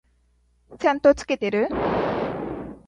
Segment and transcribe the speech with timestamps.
[0.79, 1.67] ちゃんと付けてる？